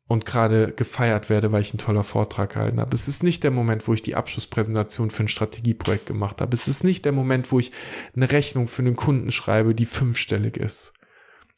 und 0.08 0.24
gerade 0.24 0.72
gefeiert 0.72 1.28
werde, 1.28 1.52
weil 1.52 1.60
ich 1.60 1.72
einen 1.72 1.78
toller 1.78 2.02
Vortrag 2.02 2.54
gehalten 2.54 2.80
habe. 2.80 2.94
Es 2.94 3.08
ist 3.08 3.22
nicht 3.22 3.44
der 3.44 3.50
Moment, 3.50 3.86
wo 3.86 3.92
ich 3.92 4.02
die 4.02 4.16
Abschlusspräsentation 4.16 5.10
für 5.10 5.24
ein 5.24 5.28
Strategieprojekt 5.28 6.06
gemacht 6.06 6.40
habe. 6.40 6.54
Es 6.56 6.66
ist 6.66 6.82
nicht 6.82 7.04
der 7.04 7.12
Moment, 7.12 7.52
wo 7.52 7.58
ich 7.58 7.72
eine 8.16 8.30
Rechnung 8.30 8.68
für 8.68 8.82
einen 8.82 8.96
Kunden 8.96 9.30
schreibe, 9.30 9.74
die 9.74 9.84
fünfstellig 9.84 10.56
ist. 10.56 10.94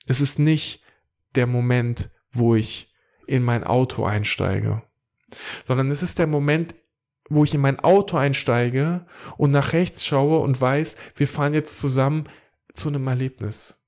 Es 0.07 0.21
ist 0.21 0.41
nicht 0.41 0.83
der 1.37 1.47
Moment, 1.47 2.11
wo 2.33 2.57
ich 2.57 2.93
in 3.29 3.45
mein 3.45 3.63
Auto 3.63 4.05
einsteige, 4.05 4.83
sondern 5.65 5.89
es 5.93 6.03
ist 6.03 6.19
der 6.19 6.27
Moment, 6.27 6.75
wo 7.29 7.45
ich 7.45 7.55
in 7.55 7.61
mein 7.61 7.79
Auto 7.79 8.17
einsteige 8.17 9.07
und 9.37 9.53
nach 9.53 9.73
rechts 9.73 10.05
schaue 10.05 10.41
und 10.41 10.61
weiß, 10.61 10.97
wir 11.15 11.29
fahren 11.29 11.55
jetzt 11.55 11.79
zusammen 11.79 12.25
zu 12.75 12.89
einem 12.89 13.07
Erlebnis. 13.07 13.80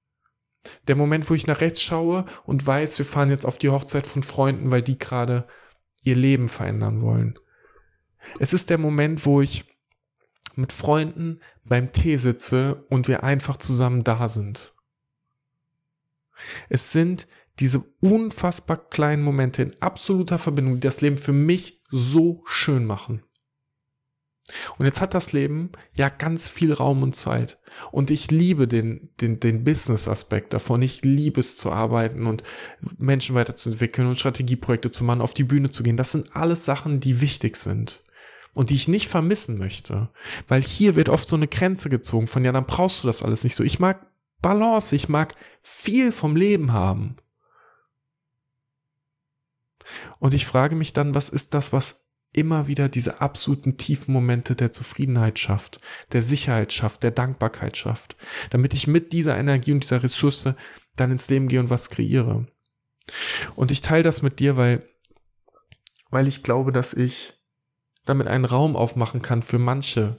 Der 0.86 0.96
Moment, 0.96 1.28
wo 1.28 1.34
ich 1.34 1.46
nach 1.46 1.60
rechts 1.60 1.82
schaue 1.82 2.24
und 2.44 2.66
weiß, 2.66 2.98
wir 2.98 3.06
fahren 3.06 3.30
jetzt 3.30 3.46
auf 3.46 3.58
die 3.58 3.70
Hochzeit 3.70 4.06
von 4.06 4.22
Freunden, 4.22 4.70
weil 4.70 4.82
die 4.82 4.98
gerade 4.98 5.46
ihr 6.02 6.16
Leben 6.16 6.48
verändern 6.48 7.00
wollen. 7.00 7.38
Es 8.38 8.52
ist 8.52 8.70
der 8.70 8.78
Moment, 8.78 9.26
wo 9.26 9.40
ich 9.40 9.64
mit 10.54 10.72
Freunden 10.72 11.40
beim 11.64 11.92
Tee 11.92 12.16
sitze 12.16 12.84
und 12.88 13.08
wir 13.08 13.24
einfach 13.24 13.56
zusammen 13.56 14.04
da 14.04 14.28
sind. 14.28 14.74
Es 16.68 16.92
sind 16.92 17.26
diese 17.58 17.80
unfassbar 18.00 18.76
kleinen 18.76 19.22
Momente 19.22 19.62
in 19.62 19.80
absoluter 19.80 20.38
Verbindung, 20.38 20.76
die 20.76 20.80
das 20.80 21.00
Leben 21.00 21.18
für 21.18 21.32
mich 21.32 21.82
so 21.90 22.42
schön 22.46 22.84
machen. 22.84 23.22
Und 24.78 24.86
jetzt 24.86 25.00
hat 25.00 25.14
das 25.14 25.32
Leben 25.32 25.70
ja 25.94 26.08
ganz 26.08 26.48
viel 26.48 26.72
Raum 26.72 27.02
und 27.02 27.16
Zeit. 27.16 27.58
Und 27.90 28.10
ich 28.10 28.30
liebe 28.30 28.68
den, 28.68 29.10
den, 29.20 29.40
den 29.40 29.64
Business-Aspekt 29.64 30.52
davon. 30.52 30.82
Ich 30.82 31.02
liebe 31.02 31.40
es 31.40 31.56
zu 31.56 31.72
arbeiten 31.72 32.26
und 32.26 32.42
Menschen 32.98 33.34
weiterzuentwickeln 33.34 34.08
und 34.08 34.18
Strategieprojekte 34.18 34.90
zu 34.90 35.04
machen, 35.04 35.20
auf 35.20 35.34
die 35.34 35.44
Bühne 35.44 35.70
zu 35.70 35.82
gehen. 35.82 35.96
Das 35.96 36.12
sind 36.12 36.36
alles 36.36 36.64
Sachen, 36.64 37.00
die 37.00 37.20
wichtig 37.20 37.56
sind. 37.56 38.04
Und 38.54 38.68
die 38.68 38.74
ich 38.74 38.88
nicht 38.88 39.08
vermissen 39.08 39.56
möchte. 39.56 40.10
Weil 40.46 40.60
hier 40.62 40.94
wird 40.94 41.08
oft 41.08 41.26
so 41.26 41.36
eine 41.36 41.48
Grenze 41.48 41.88
gezogen 41.88 42.26
von, 42.26 42.44
ja, 42.44 42.52
dann 42.52 42.66
brauchst 42.66 43.02
du 43.02 43.06
das 43.06 43.22
alles 43.22 43.44
nicht 43.44 43.54
so. 43.54 43.64
Ich 43.64 43.78
mag 43.78 44.06
Balance. 44.42 44.94
Ich 44.94 45.08
mag 45.08 45.34
viel 45.62 46.12
vom 46.12 46.36
Leben 46.36 46.72
haben. 46.72 47.16
Und 50.18 50.34
ich 50.34 50.46
frage 50.46 50.74
mich 50.74 50.92
dann, 50.92 51.14
was 51.14 51.28
ist 51.28 51.54
das, 51.54 51.72
was 51.72 52.04
immer 52.32 52.66
wieder 52.66 52.88
diese 52.88 53.20
absoluten 53.20 53.76
tiefen 53.76 54.12
Momente 54.12 54.56
der 54.56 54.72
Zufriedenheit 54.72 55.38
schafft, 55.38 55.78
der 56.12 56.22
Sicherheit 56.22 56.72
schafft, 56.72 57.02
der 57.02 57.10
Dankbarkeit 57.10 57.76
schafft, 57.76 58.16
damit 58.50 58.74
ich 58.74 58.86
mit 58.86 59.12
dieser 59.12 59.36
Energie 59.36 59.72
und 59.72 59.82
dieser 59.82 60.02
Ressource 60.02 60.54
dann 60.96 61.12
ins 61.12 61.28
Leben 61.28 61.48
gehe 61.48 61.60
und 61.60 61.70
was 61.70 61.90
kreiere. 61.90 62.46
Und 63.54 63.70
ich 63.70 63.80
teile 63.80 64.02
das 64.02 64.22
mit 64.22 64.38
dir, 64.38 64.56
weil, 64.56 64.88
weil 66.10 66.28
ich 66.28 66.42
glaube, 66.42 66.72
dass 66.72 66.94
ich 66.94 67.34
damit 68.04 68.26
einen 68.26 68.44
Raum 68.44 68.76
aufmachen 68.76 69.22
kann 69.22 69.42
für 69.42 69.58
manche 69.58 70.18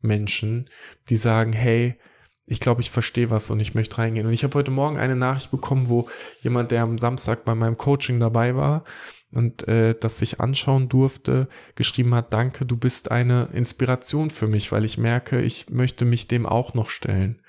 Menschen, 0.00 0.68
die 1.08 1.16
sagen, 1.16 1.52
hey, 1.52 1.98
ich 2.46 2.60
glaube, 2.60 2.80
ich 2.80 2.90
verstehe 2.90 3.30
was 3.30 3.50
und 3.50 3.60
ich 3.60 3.74
möchte 3.74 3.98
reingehen. 3.98 4.26
Und 4.26 4.32
ich 4.32 4.42
habe 4.42 4.54
heute 4.54 4.70
Morgen 4.70 4.98
eine 4.98 5.16
Nachricht 5.16 5.50
bekommen, 5.50 5.88
wo 5.88 6.08
jemand, 6.40 6.70
der 6.70 6.82
am 6.82 6.98
Samstag 6.98 7.44
bei 7.44 7.54
meinem 7.54 7.76
Coaching 7.76 8.20
dabei 8.20 8.56
war, 8.56 8.84
und 9.32 9.68
äh, 9.68 9.94
das 9.98 10.18
sich 10.18 10.40
anschauen 10.40 10.88
durfte, 10.88 11.48
geschrieben 11.74 12.14
hat, 12.14 12.32
danke, 12.32 12.64
du 12.64 12.76
bist 12.76 13.10
eine 13.10 13.48
Inspiration 13.52 14.30
für 14.30 14.46
mich, 14.46 14.72
weil 14.72 14.84
ich 14.84 14.98
merke, 14.98 15.40
ich 15.40 15.70
möchte 15.70 16.04
mich 16.04 16.28
dem 16.28 16.46
auch 16.46 16.74
noch 16.74 16.90
stellen. 16.90 17.40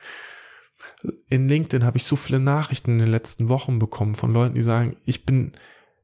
In 1.29 1.47
LinkedIn 1.47 1.85
habe 1.85 1.97
ich 1.97 2.03
so 2.03 2.15
viele 2.15 2.39
Nachrichten 2.39 2.91
in 2.91 2.99
den 2.99 3.11
letzten 3.11 3.47
Wochen 3.47 3.79
bekommen 3.79 4.15
von 4.15 4.33
Leuten, 4.33 4.55
die 4.55 4.61
sagen, 4.61 4.97
ich 5.05 5.25
bin 5.25 5.53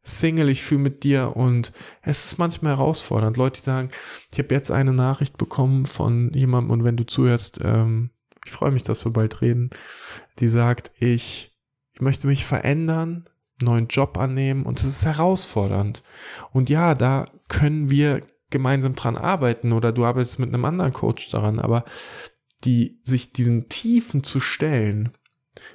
Single, 0.03 0.49
ich 0.49 0.61
fühle 0.61 0.81
mit 0.81 1.03
dir 1.03 1.35
und 1.35 1.73
es 2.01 2.25
ist 2.25 2.37
manchmal 2.37 2.77
herausfordernd. 2.77 3.37
Leute, 3.37 3.59
die 3.59 3.65
sagen, 3.65 3.89
ich 4.31 4.37
habe 4.37 4.53
jetzt 4.53 4.71
eine 4.71 4.93
Nachricht 4.93 5.37
bekommen 5.37 5.85
von 5.85 6.31
jemandem 6.33 6.71
und 6.71 6.83
wenn 6.83 6.95
du 6.95 7.05
zuhörst, 7.05 7.59
ähm, 7.63 8.11
ich 8.45 8.51
freue 8.51 8.71
mich, 8.71 8.83
dass 8.83 9.03
wir 9.03 9.11
bald 9.11 9.41
reden, 9.41 9.71
die 10.39 10.47
sagt, 10.47 10.91
ich, 10.99 11.51
ich 11.93 12.01
möchte 12.01 12.27
mich 12.27 12.45
verändern, 12.45 13.25
neuen 13.61 13.87
Job 13.87 14.17
annehmen 14.17 14.63
und 14.63 14.79
es 14.79 14.85
ist 14.85 15.05
herausfordernd. 15.05 16.03
Und 16.51 16.69
ja, 16.69 16.93
da 16.93 17.25
können 17.47 17.89
wir 17.89 18.21
gemeinsam 18.49 18.95
dran 18.95 19.17
arbeiten 19.17 19.71
oder 19.71 19.91
du 19.91 20.05
arbeitest 20.05 20.39
mit 20.39 20.49
einem 20.49 20.65
anderen 20.65 20.93
Coach 20.93 21.29
daran, 21.31 21.59
aber 21.59 21.85
die, 22.63 22.99
sich 23.01 23.33
diesen 23.33 23.69
Tiefen 23.69 24.23
zu 24.23 24.39
stellen, 24.39 25.11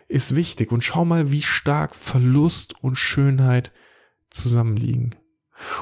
ist 0.09 0.35
wichtig. 0.35 0.73
Und 0.73 0.83
schau 0.83 1.05
mal, 1.05 1.31
wie 1.31 1.43
stark 1.43 1.95
Verlust 1.95 2.83
und 2.83 2.97
Schönheit 2.97 3.73
zusammenliegen. 4.31 5.15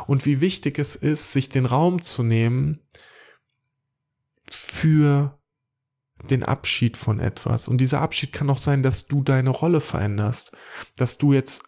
Und 0.07 0.27
wie 0.27 0.41
wichtig 0.41 0.79
es 0.79 0.97
ist, 0.97 1.33
sich 1.33 1.49
den 1.49 1.67
Raum 1.67 2.03
zu 2.03 2.23
nehmen 2.23 2.81
für 4.51 5.39
den 6.31 6.43
Abschied 6.43 6.97
von 6.97 7.21
etwas. 7.21 7.69
Und 7.69 7.79
dieser 7.79 8.01
Abschied 8.01 8.33
kann 8.33 8.51
auch 8.51 8.59
sein, 8.59 8.83
dass 8.83 9.07
du 9.07 9.23
deine 9.23 9.51
Rolle 9.51 9.81
veränderst, 9.81 10.57
dass 10.97 11.19
du 11.19 11.33
jetzt 11.33 11.65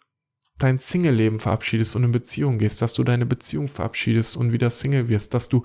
dein 0.61 0.79
Single-Leben 0.79 1.41
verabschiedest 1.41 1.97
und 1.97 2.05
in 2.05 2.13
Beziehung 2.13 2.59
gehst, 2.59 2.81
dass 2.83 2.95
du 2.95 3.03
deine 3.03 3.27
Beziehung 3.27 3.67
verabschiedest 3.67 4.37
und 4.37 4.53
wieder 4.53 4.71
Single 4.71 5.09
wirst, 5.09 5.35
dass 5.35 5.49
du 5.49 5.65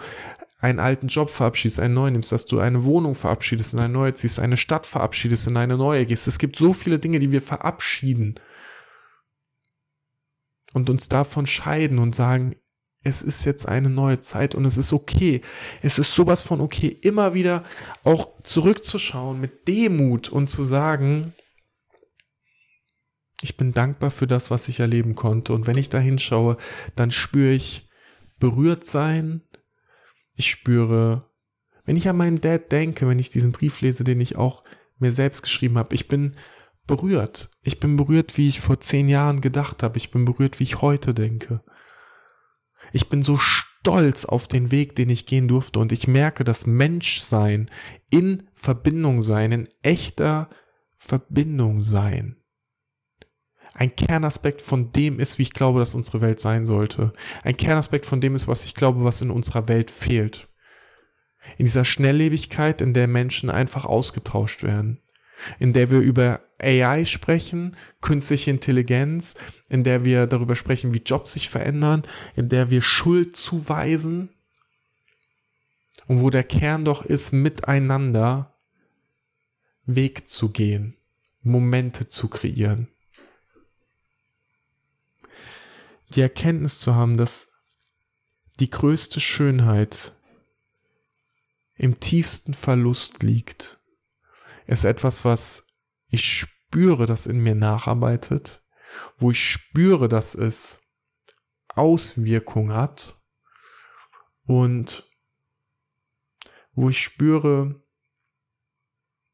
einen 0.60 0.80
alten 0.80 1.08
Job 1.08 1.30
verabschiedest, 1.30 1.80
einen 1.80 1.94
neuen 1.94 2.14
nimmst, 2.14 2.32
dass 2.32 2.46
du 2.46 2.60
eine 2.60 2.86
Wohnung 2.86 3.14
verabschiedest, 3.14 3.74
in 3.74 3.82
eine 3.82 3.94
neue 3.94 4.14
ziehst, 4.14 4.40
eine 4.40 4.58
Stadt 4.58 4.88
verabschiedest, 4.88 5.48
in 5.48 5.58
eine 5.58 5.78
neue 5.78 6.06
gehst. 6.06 6.28
Es 6.28 6.40
gibt 6.40 6.56
so 6.56 6.74
viele 6.74 6.98
Dinge, 6.98 7.20
die 7.20 7.32
wir 7.32 7.42
verabschieden 7.42 8.36
und 10.74 10.90
uns 10.90 11.08
davon 11.10 11.46
scheiden 11.46 12.00
und 12.00 12.16
sagen, 12.16 12.56
es 13.04 13.22
ist 13.22 13.46
jetzt 13.46 13.68
eine 13.68 13.90
neue 13.90 14.20
Zeit 14.20 14.56
und 14.56 14.66
es 14.66 14.78
ist 14.78 14.92
okay. 14.92 15.42
Es 15.84 16.00
ist 16.00 16.16
sowas 16.16 16.42
von 16.42 16.60
okay, 16.60 16.88
immer 16.88 17.36
wieder 17.36 17.64
auch 18.04 18.30
zurückzuschauen 18.42 19.40
mit 19.40 19.68
Demut 19.68 20.30
und 20.30 20.50
zu 20.50 20.64
sagen, 20.64 21.34
ich 23.46 23.58
bin 23.58 23.74
dankbar 23.74 24.10
für 24.10 24.26
das, 24.26 24.50
was 24.50 24.68
ich 24.70 24.80
erleben 24.80 25.14
konnte. 25.14 25.54
Und 25.54 25.68
wenn 25.68 25.78
ich 25.78 25.90
da 25.90 26.00
hinschaue, 26.00 26.58
dann 26.96 27.12
spüre 27.12 27.54
ich 27.54 27.88
berührt 28.40 28.86
sein. 28.86 29.44
Ich 30.34 30.50
spüre, 30.50 31.30
wenn 31.86 31.96
ich 31.96 32.10
an 32.10 32.18
meinen 32.18 32.42
Dad 32.42 32.72
denke, 32.72 33.08
wenn 33.08 33.20
ich 33.20 33.30
diesen 33.30 33.52
Brief 33.52 33.82
lese, 33.82 34.04
den 34.04 34.20
ich 34.20 34.36
auch 34.36 34.64
mir 34.98 35.12
selbst 35.12 35.44
geschrieben 35.44 35.78
habe. 35.78 35.94
Ich 35.94 36.08
bin 36.08 36.36
berührt. 36.88 37.52
Ich 37.62 37.80
bin 37.80 37.98
berührt, 37.98 38.36
wie 38.36 38.48
ich 38.48 38.62
vor 38.62 38.80
zehn 38.80 39.08
Jahren 39.08 39.42
gedacht 39.42 39.84
habe. 39.84 40.00
Ich 40.00 40.10
bin 40.10 40.26
berührt, 40.26 40.60
wie 40.60 40.64
ich 40.64 40.82
heute 40.82 41.14
denke. 41.14 41.64
Ich 42.94 43.10
bin 43.10 43.22
so 43.22 43.38
stolz 43.38 44.26
auf 44.26 44.48
den 44.48 44.72
Weg, 44.72 44.96
den 44.96 45.10
ich 45.10 45.28
gehen 45.28 45.48
durfte 45.48 45.80
und 45.80 45.92
ich 45.92 46.08
merke, 46.08 46.44
dass 46.44 46.66
Menschsein, 46.66 47.70
in 48.10 48.50
Verbindung 48.56 49.22
sein, 49.22 49.52
in 49.52 49.70
echter 49.84 50.50
Verbindung 50.98 51.84
sein, 51.84 52.38
ein 53.76 53.96
Kernaspekt 53.96 54.62
von 54.62 54.92
dem 54.92 55.20
ist, 55.20 55.38
wie 55.38 55.44
ich 55.44 55.54
glaube, 55.54 55.80
dass 55.80 55.94
unsere 55.96 56.22
Welt 56.22 56.40
sein 56.40 56.66
sollte. 56.66 57.14
Ein 57.44 57.56
Kernaspekt 57.58 58.06
von 58.06 58.22
dem 58.22 58.34
ist, 58.34 58.48
was 58.48 58.66
ich 58.66 58.74
glaube, 58.74 59.04
was 59.04 59.22
in 59.22 59.30
unserer 59.30 59.68
Welt 59.68 59.92
fehlt. 59.92 60.48
In 61.58 61.66
dieser 61.66 61.86
Schnelllebigkeit, 61.86 62.82
in 62.82 62.94
der 62.94 63.08
Menschen 63.08 63.50
einfach 63.52 63.86
ausgetauscht 63.86 64.64
werden 64.64 65.02
in 65.60 65.74
der 65.74 65.92
wir 65.92 66.00
über 66.00 66.42
AI 66.60 67.06
sprechen, 67.06 67.76
künstliche 68.02 68.52
Intelligenz, 68.52 69.36
in 69.70 69.84
der 69.84 70.06
wir 70.06 70.26
darüber 70.26 70.56
sprechen, 70.56 70.94
wie 70.94 71.02
Jobs 71.06 71.34
sich 71.34 71.50
verändern, 71.50 72.04
in 72.36 72.50
der 72.50 72.70
wir 72.70 72.82
Schuld 72.82 73.36
zuweisen 73.36 74.30
und 76.08 76.22
wo 76.22 76.30
der 76.30 76.44
Kern 76.44 76.86
doch 76.86 77.04
ist, 77.04 77.34
miteinander 77.34 78.56
Weg 79.86 80.28
zu 80.28 80.50
gehen, 80.50 80.98
Momente 81.42 82.08
zu 82.08 82.28
kreieren. 82.28 82.88
Die 86.10 86.22
Erkenntnis 86.22 86.80
zu 86.80 86.96
haben, 86.96 87.18
dass 87.18 87.48
die 88.60 88.70
größte 88.70 89.20
Schönheit 89.20 90.14
im 91.76 92.00
tiefsten 92.00 92.54
Verlust 92.54 93.24
liegt 93.24 93.80
ist 94.68 94.84
etwas, 94.84 95.26
was 95.26 95.68
ich 96.08 96.26
spüre, 96.26 97.06
das 97.06 97.28
in 97.28 97.40
mir 97.40 97.56
nacharbeitet, 97.56 98.64
wo 99.18 99.32
ich 99.32 99.44
spüre, 99.44 100.08
dass 100.08 100.36
es 100.36 100.80
Auswirkung 101.68 102.74
hat 102.74 103.22
und 104.44 105.10
wo 106.74 106.90
ich 106.90 107.02
spüre, 107.02 107.84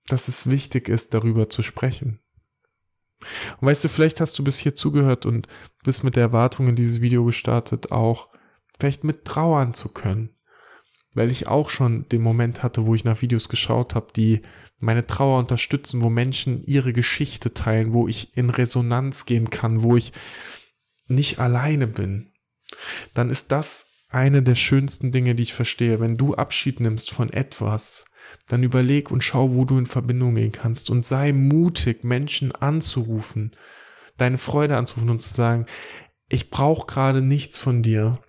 dass 0.08 0.28
es 0.28 0.50
wichtig 0.50 0.90
ist, 0.90 1.14
darüber 1.14 1.50
zu 1.50 1.64
sprechen. 1.64 2.21
Und 3.60 3.68
weißt 3.68 3.84
du, 3.84 3.90
vielleicht 3.90 4.22
hast 4.22 4.38
du 4.38 4.44
bis 4.44 4.58
hier 4.58 4.76
zugehört 4.76 5.26
und 5.26 5.48
bist 5.84 6.04
mit 6.04 6.16
der 6.16 6.24
Erwartung 6.24 6.68
in 6.68 6.76
dieses 6.76 7.02
Video 7.02 7.24
gestartet, 7.26 7.92
auch 7.92 8.30
vielleicht 8.78 9.04
mit 9.04 9.26
trauern 9.26 9.74
zu 9.74 9.90
können 9.90 10.36
weil 11.14 11.30
ich 11.30 11.48
auch 11.48 11.70
schon 11.70 12.08
den 12.10 12.22
Moment 12.22 12.64
hatte, 12.64 12.86
wo 12.86 12.96
ich 12.96 13.04
nach 13.04 13.22
Videos 13.22 13.50
geschaut 13.50 13.96
habe, 13.96 14.08
die 14.16 14.42
meine 14.80 15.06
Trauer 15.06 15.40
unterstützen, 15.40 16.02
wo 16.02 16.10
Menschen 16.10 16.64
ihre 16.64 16.94
Geschichte 16.94 17.54
teilen, 17.54 17.94
wo 17.94 18.08
ich 18.08 18.36
in 18.36 18.50
Resonanz 18.50 19.26
gehen 19.26 19.50
kann, 19.50 19.84
wo 19.84 19.98
ich 19.98 20.14
nicht 21.08 21.40
alleine 21.40 21.88
bin, 21.88 22.32
dann 23.14 23.30
ist 23.30 23.52
das 23.52 23.88
eine 24.10 24.42
der 24.42 24.56
schönsten 24.56 25.12
Dinge, 25.12 25.36
die 25.36 25.44
ich 25.44 25.54
verstehe. 25.54 26.00
Wenn 26.00 26.18
du 26.18 26.36
Abschied 26.36 26.80
nimmst 26.80 27.12
von 27.12 27.32
etwas, 27.32 28.06
dann 28.48 28.64
überleg 28.64 29.12
und 29.12 29.24
schau, 29.24 29.54
wo 29.54 29.66
du 29.66 29.78
in 29.78 29.86
Verbindung 29.86 30.36
gehen 30.36 30.52
kannst 30.52 30.90
und 30.90 31.04
sei 31.04 31.32
mutig, 31.32 32.04
Menschen 32.04 32.52
anzurufen, 32.52 33.52
deine 34.18 34.38
Freude 34.38 34.78
anzurufen 34.78 35.10
und 35.10 35.22
zu 35.22 35.34
sagen, 35.34 35.66
ich 36.30 36.50
brauche 36.50 36.88
gerade 36.88 37.22
nichts 37.22 37.58
von 37.58 37.84
dir, 37.84 38.20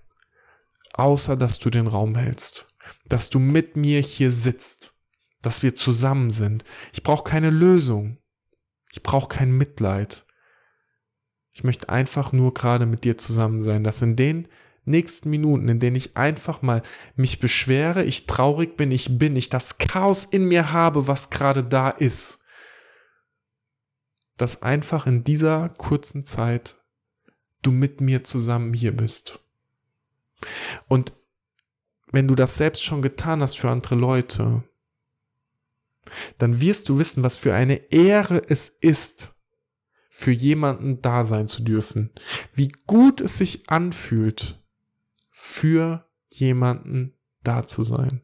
außer 0.93 1.37
dass 1.37 1.59
du 1.59 1.71
den 1.71 1.87
Raum 1.87 2.15
hältst 2.15 2.67
dass 3.13 3.31
du 3.31 3.39
mit 3.39 3.77
mir 3.77 4.01
hier 4.01 4.31
sitzt, 4.31 4.95
dass 5.41 5.63
wir 5.63 5.75
zusammen 5.75 6.31
sind. 6.31 6.65
Ich 6.93 7.03
brauche 7.03 7.25
keine 7.25 7.51
Lösung. 7.51 8.19
Ich 8.93 9.03
brauche 9.03 9.29
kein 9.29 9.57
Mitleid. 9.57 10.25
Ich 11.53 11.65
möchte 11.65 11.89
einfach 11.89 12.33
nur 12.33 12.55
gerade 12.55 12.87
mit 12.87 13.05
dir 13.05 13.19
zusammen 13.19 13.61
sein, 13.61 13.85
dass 13.85 14.03
in 14.03 14.17
den 14.17 14.49
nächsten 14.85 15.31
Minuten, 15.31 15.69
in 15.69 15.81
denen 15.81 15.97
ich 15.97 16.17
einfach 16.17 16.63
mal 16.63 16.83
mich 17.15 17.41
beschwere, 17.41 18.05
ich 18.05 18.27
traurig 18.27 18.77
bin, 18.77 18.91
ich 18.91 19.19
bin, 19.19 19.37
ich 19.37 19.49
das 19.49 19.79
Chaos 19.79 20.25
in 20.25 20.47
mir 20.47 20.73
habe, 20.73 21.07
was 21.07 21.31
gerade 21.31 21.63
da 21.63 21.91
ist, 21.91 22.45
dass 24.37 24.63
einfach 24.63 25.07
in 25.07 25.25
dieser 25.25 25.69
kurzen 25.69 26.25
Zeit 26.25 26.77
du 27.63 27.71
mit 27.71 28.01
mir 28.01 28.25
zusammen 28.25 28.75
hier 28.75 28.97
bist. 28.97 29.39
Und 30.89 31.13
wenn 32.11 32.29
du 32.29 32.35
das 32.35 32.57
selbst 32.57 32.85
schon 32.85 33.03
getan 33.03 33.41
hast 33.41 33.59
für 33.59 33.71
andere 33.71 33.95
Leute, 33.95 34.65
dann 36.39 36.61
wirst 36.61 36.89
du 36.89 36.99
wissen, 36.99 37.23
was 37.23 37.37
für 37.37 37.55
eine 37.55 37.93
Ehre 37.93 38.43
es 38.49 38.69
ist, 38.69 39.35
für 40.11 40.33
jemanden 40.33 41.01
da 41.01 41.25
sein 41.25 41.49
zu 41.49 41.63
dürfen. 41.63 42.11
Wie 42.53 42.73
gut 42.87 43.21
es 43.21 43.39
sich 43.39 43.71
anfühlt, 43.71 44.62
für 45.45 46.09
jemanden 46.31 47.19
da 47.43 47.67
zu 47.67 47.83
sein. 47.83 48.23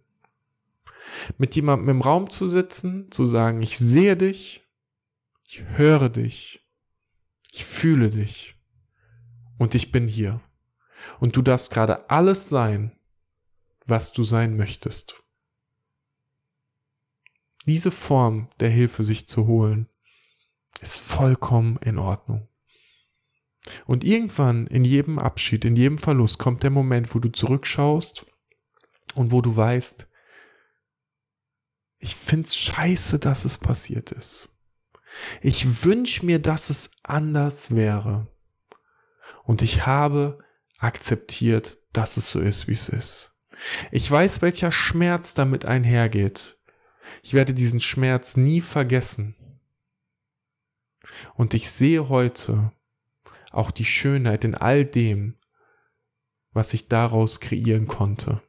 Mit 1.37 1.57
jemandem 1.57 1.89
im 1.89 2.01
Raum 2.01 2.31
zu 2.31 2.47
sitzen, 2.47 3.11
zu 3.11 3.25
sagen, 3.25 3.61
ich 3.61 3.77
sehe 3.77 4.17
dich, 4.17 4.63
ich 5.45 5.65
höre 5.65 6.11
dich, 6.11 6.65
ich 7.51 7.65
fühle 7.65 8.11
dich 8.11 8.55
und 9.59 9.75
ich 9.75 9.91
bin 9.91 10.07
hier. 10.07 10.41
Und 11.19 11.35
du 11.35 11.43
darfst 11.43 11.73
gerade 11.73 12.09
alles 12.09 12.49
sein, 12.49 12.97
was 13.85 14.13
du 14.13 14.23
sein 14.23 14.57
möchtest. 14.57 15.21
Diese 17.67 17.91
Form 17.91 18.49
der 18.61 18.71
Hilfe 18.71 19.03
sich 19.03 19.27
zu 19.27 19.49
holen, 19.49 19.89
ist 20.81 21.01
vollkommen 21.01 21.79
in 21.79 21.99
Ordnung. 21.99 22.49
Und 23.87 24.05
irgendwann 24.05 24.67
in 24.67 24.85
jedem 24.85 25.19
Abschied, 25.19 25.65
in 25.65 25.77
jedem 25.77 25.99
Verlust 25.99 26.39
kommt 26.39 26.63
der 26.63 26.71
Moment, 26.71 27.15
wo 27.15 27.19
du 27.19 27.31
zurückschaust 27.31 28.27
und 29.15 29.33
wo 29.33 29.41
du 29.41 29.57
weißt, 29.57 30.07
ich 31.99 32.15
find's 32.15 32.57
scheiße, 32.57 33.19
dass 33.19 33.45
es 33.45 33.59
passiert 33.59 34.13
ist. 34.13 34.51
Ich 35.43 35.85
wünsche 35.85 36.25
mir, 36.25 36.39
dass 36.39 36.71
es 36.71 36.91
anders 37.03 37.75
wäre. 37.75 38.29
Und 39.45 39.63
ich 39.63 39.87
habe 39.87 40.39
akzeptiert, 40.79 41.79
dass 41.93 42.17
es 42.17 42.31
so 42.31 42.41
ist, 42.41 42.69
wie 42.69 42.73
es 42.73 42.89
ist. 42.89 43.35
Ich 43.91 44.09
weiß, 44.09 44.43
welcher 44.43 44.71
Schmerz 44.71 45.35
damit 45.35 45.65
einhergeht. 45.65 46.59
Ich 47.23 47.35
werde 47.35 47.55
diesen 47.55 47.81
Schmerz 47.81 48.37
nie 48.37 48.61
vergessen. 48.61 49.35
Und 51.35 51.55
ich 51.55 51.71
sehe 51.71 52.09
heute 52.09 52.73
auch 53.51 53.71
die 53.71 53.85
Schönheit 53.85 54.45
in 54.45 54.55
all 54.55 54.85
dem, 54.85 55.37
was 56.53 56.75
ich 56.75 56.89
daraus 56.89 57.41
kreieren 57.41 57.87
konnte. 57.87 58.43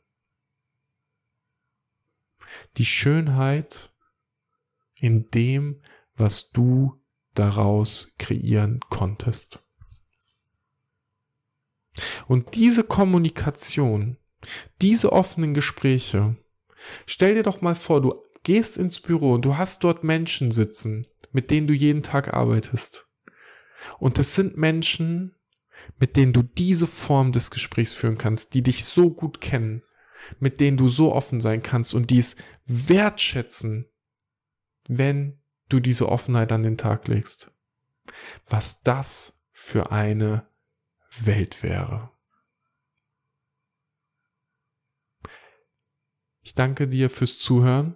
Die 2.77 2.85
Schönheit 2.85 3.91
in 4.99 5.29
dem, 5.31 5.81
was 6.15 6.51
du 6.51 7.01
daraus 7.33 8.15
kreieren 8.17 8.79
konntest. 8.89 9.59
Und 12.27 12.55
diese 12.55 12.83
Kommunikation 12.83 14.17
diese 14.81 15.12
offenen 15.12 15.53
Gespräche. 15.53 16.38
Stell 17.05 17.35
dir 17.35 17.43
doch 17.43 17.62
mal 17.62 17.75
vor, 17.75 18.01
du 18.01 18.23
gehst 18.43 18.77
ins 18.77 18.99
Büro 18.99 19.33
und 19.33 19.43
du 19.45 19.57
hast 19.57 19.83
dort 19.83 20.03
Menschen 20.03 20.51
sitzen, 20.51 21.05
mit 21.31 21.51
denen 21.51 21.67
du 21.67 21.73
jeden 21.73 22.03
Tag 22.03 22.33
arbeitest. 22.33 23.08
Und 23.99 24.19
es 24.19 24.35
sind 24.35 24.57
Menschen, 24.57 25.35
mit 25.99 26.15
denen 26.15 26.33
du 26.33 26.43
diese 26.43 26.87
Form 26.87 27.31
des 27.31 27.51
Gesprächs 27.51 27.93
führen 27.93 28.17
kannst, 28.17 28.53
die 28.53 28.63
dich 28.63 28.85
so 28.85 29.09
gut 29.09 29.41
kennen, 29.41 29.83
mit 30.39 30.59
denen 30.59 30.77
du 30.77 30.87
so 30.87 31.13
offen 31.13 31.41
sein 31.41 31.63
kannst 31.63 31.93
und 31.93 32.09
die 32.09 32.19
es 32.19 32.35
wertschätzen, 32.65 33.89
wenn 34.87 35.41
du 35.69 35.79
diese 35.79 36.09
Offenheit 36.09 36.51
an 36.51 36.63
den 36.63 36.77
Tag 36.77 37.07
legst. 37.07 37.53
Was 38.47 38.81
das 38.81 39.45
für 39.51 39.91
eine 39.91 40.47
Welt 41.21 41.63
wäre. 41.63 42.11
Ich 46.41 46.53
danke 46.53 46.87
dir 46.87 47.09
fürs 47.09 47.37
Zuhören. 47.37 47.95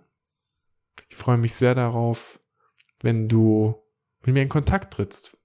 Ich 1.10 1.16
freue 1.16 1.38
mich 1.38 1.54
sehr 1.54 1.74
darauf, 1.74 2.40
wenn 3.02 3.28
du 3.28 3.82
mit 4.26 4.36
mir 4.36 4.44
in 4.44 4.50
Kontakt 4.50 4.94
trittst. 4.94 5.38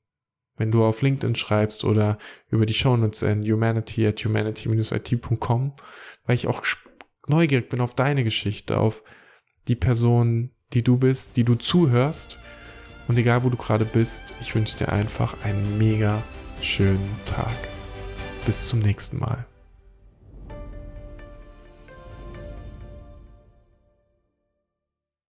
Wenn 0.59 0.71
du 0.71 0.85
auf 0.85 1.03
LinkedIn 1.03 1.37
schreibst 1.37 1.85
oder 1.85 2.18
über 2.51 2.66
die 2.66 2.75
Shownotes 2.75 3.23
in 3.23 3.51
humanity 3.51 4.07
at 4.07 4.23
humanity-it.com, 4.25 5.73
weil 6.27 6.35
ich 6.35 6.47
auch 6.47 6.62
neugierig 7.29 7.68
bin 7.68 7.81
auf 7.81 7.94
deine 7.94 8.25
Geschichte, 8.25 8.79
auf 8.79 9.03
die 9.68 9.77
Person, 9.77 10.51
die 10.73 10.83
du 10.83 10.97
bist, 10.99 11.37
die 11.37 11.44
du 11.44 11.55
zuhörst. 11.55 12.38
Und 13.07 13.16
egal 13.16 13.44
wo 13.44 13.49
du 13.49 13.57
gerade 13.57 13.87
bist, 13.87 14.35
ich 14.40 14.55
wünsche 14.55 14.79
dir 14.79 14.92
einfach 14.92 15.42
einen 15.42 15.79
mega 15.79 16.23
schönen 16.61 17.16
Tag. 17.25 17.57
Bis 18.44 18.68
zum 18.68 18.81
nächsten 18.81 19.18
Mal. 19.18 19.47